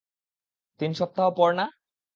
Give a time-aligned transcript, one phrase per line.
[0.79, 1.65] তিন সপ্তাহ পর না?